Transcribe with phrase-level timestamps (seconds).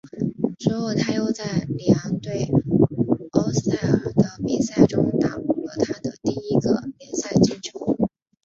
[0.57, 2.49] 之后他又在里昂对
[3.33, 7.95] 欧塞尔的比赛中打入了他的第一个联赛进球。